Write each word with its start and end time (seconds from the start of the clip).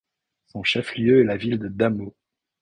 Son 0.47 0.63
chef-lieu 0.63 1.21
est 1.21 1.25
la 1.25 1.37
ville 1.37 1.59
de 1.59 1.67
Damoh. 1.67 2.15